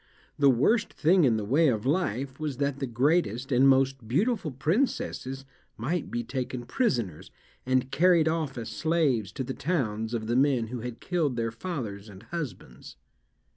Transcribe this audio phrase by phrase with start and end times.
[0.39, 4.49] The worst thing in the way of life was that the greatest and most beautiful
[4.49, 5.45] princesses
[5.77, 7.29] might be taken prisoners,
[7.67, 11.51] and carried off as slaves to the towns of the men who had killed their
[11.51, 12.95] fathers and husbands.